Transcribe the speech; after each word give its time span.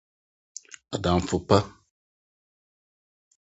Adamfo 0.95 1.37
pa 1.47 1.59